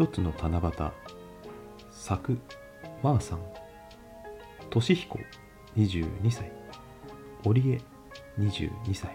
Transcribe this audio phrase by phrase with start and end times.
[0.00, 0.90] 一つの七夕。
[1.92, 2.38] 作
[3.02, 3.38] まーさん。
[4.70, 5.20] としひこ
[5.76, 6.50] 22歳。
[7.44, 9.14] 織江22歳。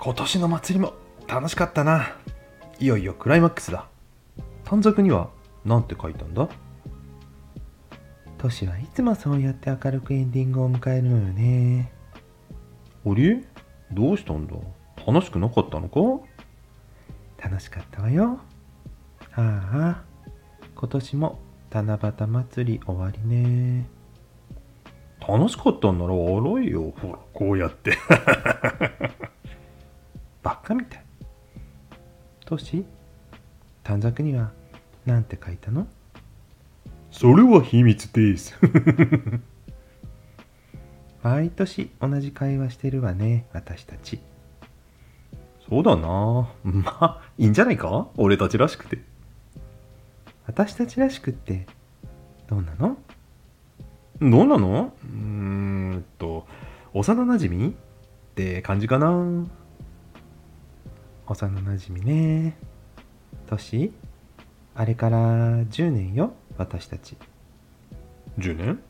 [0.00, 0.94] 今年の祭りも
[1.26, 2.16] 楽しかったな。
[2.80, 3.86] いよいよクライマックスだ。
[4.64, 5.28] 短冊には
[5.66, 6.48] 何て書いたんだ？
[8.38, 11.92] トシはいつもそうやって明るくエンディングを迎えるのよね。
[13.04, 13.44] あれ
[13.92, 14.54] どうしたんだ？
[15.06, 16.00] 楽しくなかったのか？
[17.42, 18.40] 楽しかったわよ。
[19.34, 20.02] ああ。
[20.74, 21.38] 今年も
[21.70, 23.86] 七夕祭り終わりね。
[25.26, 26.92] 楽しかったんなら笑えよ。
[27.00, 27.96] ほらこうやって。
[30.42, 31.04] バカみたい。
[32.44, 32.84] トシ
[33.82, 34.52] 短冊には
[35.04, 35.86] 何て書いたの？
[37.10, 38.54] それは秘密です。
[41.22, 44.20] 毎年同じ会話してるわね私たち
[45.68, 46.48] そうだな。
[46.64, 48.08] まあいいんじゃないか？
[48.16, 48.98] 俺たちらしくて。
[50.46, 51.66] 私たちらしくって
[52.46, 52.96] どうなの？
[54.20, 54.92] どうなの？
[55.04, 56.46] うーんと
[56.94, 57.72] 幼なじみっ
[58.34, 59.44] て感じかな。
[61.26, 62.56] 幼なじみね。
[63.46, 63.92] 年？
[64.74, 65.18] あれから
[65.64, 67.16] 10年よ私たち。
[68.38, 68.80] 10年？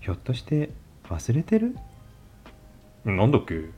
[0.00, 0.70] ひょっとして
[1.04, 1.76] 忘れてる？
[3.04, 3.70] なんだっけ？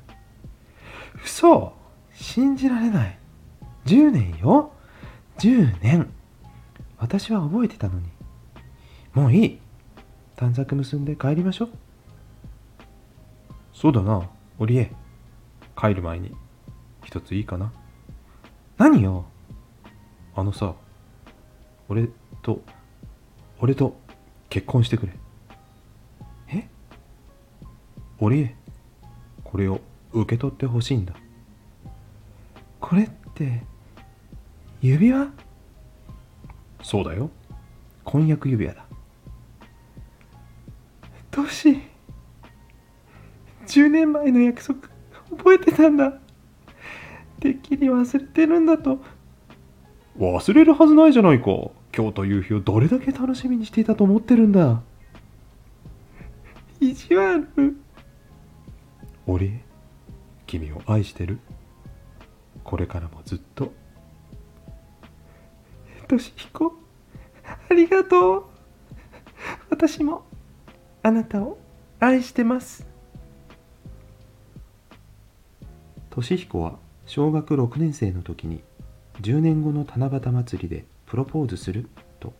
[1.24, 1.72] 嘘。
[2.12, 3.18] 信じられない。
[3.86, 4.72] 10年よ。
[5.38, 6.12] 10年。
[6.98, 8.08] 私は覚えてたのに。
[9.14, 9.60] もういい。
[10.36, 11.70] 短冊結んで帰りましょう。
[13.72, 14.28] そうだな。
[14.58, 14.92] 織江。
[15.76, 16.34] 帰る前に。
[17.04, 17.72] 一ついいかな。
[18.76, 19.24] 何よ。
[20.34, 20.74] あのさ。
[21.88, 22.08] 俺
[22.42, 22.62] と
[23.58, 23.98] 俺と
[24.48, 25.12] 結婚してくれ。
[26.48, 26.68] え？
[28.18, 28.54] 織江。
[29.42, 29.80] これを。
[30.12, 31.14] 受け取ってほしいんだ。
[32.80, 33.62] これって
[34.80, 35.32] 指輪？
[36.82, 37.30] そうだよ。
[38.04, 38.86] 婚約指輪だ。
[41.30, 41.80] どうし
[43.66, 44.88] 10年前の約束
[45.30, 46.18] 覚えてたんだ。
[47.38, 48.98] てっきり忘れてるんだと。
[50.18, 51.46] 忘れるはずないじゃないか。
[51.96, 54.82] 今日という日をどれだけ楽しみにしていたと思ってるんだ。
[56.80, 57.76] 意地悪。
[59.26, 59.62] 俺
[60.50, 61.38] 君を愛してる？
[62.64, 63.72] これからもずっと。
[66.08, 66.74] としひこ
[67.70, 68.44] ありがとう。
[69.70, 70.24] 私も。
[71.04, 71.56] あなたを
[72.00, 72.84] 愛してます。
[76.10, 78.64] としひこは小学6年生の時に
[79.20, 82.32] 10年後の七夕祭りでプロポーズすると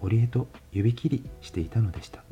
[0.00, 2.22] 織江と指切りしていたのでした。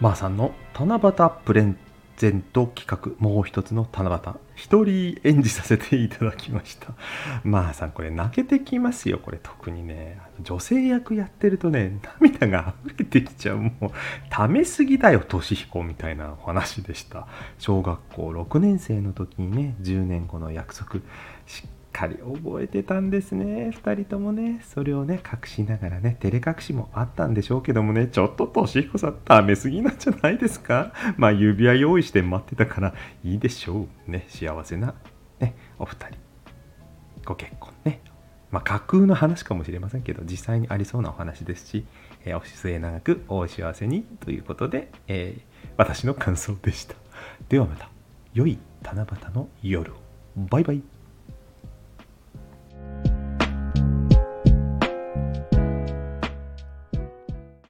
[0.00, 1.74] まーさんの七夕プレ
[2.16, 4.32] ゼント企画もう一つの七夕。
[4.54, 6.92] 一人演じさせていただきました。
[7.42, 9.40] まーさんこれ泣けてきますよこれ。
[9.42, 13.58] 特にね女性役やってるとね涙が溢れてきちゃう。
[13.58, 13.90] もう
[14.30, 17.26] ためすぎだよとしひこみたいなお話でした。
[17.58, 21.00] 小学校6年生の時にね10年後の約束。
[21.46, 23.70] しっかり覚えてたんですね。
[23.70, 24.60] 2人ともね。
[24.62, 28.06] それをね隠しながらね照れ隠しもあったんでしょうけどもね。
[28.06, 30.92] ちょっととしひこさんためすぎなんじゃないですか？
[31.16, 32.94] まあ指輪用意して待ってたから
[33.24, 34.26] いいでしょうね。
[34.28, 34.94] 幸せな
[35.40, 36.16] ねお二人。
[37.24, 38.00] ご結婚ね。
[38.50, 41.84] まあ架空の話かもしれませんけど実際にありそうなお話ですし、
[42.24, 45.42] えーお末永くお幸せにということで、えー
[45.76, 46.94] 私の感想でした。
[47.48, 47.90] ではまた
[48.32, 49.96] 良い七夕の夜を。
[50.36, 50.97] バイバイ。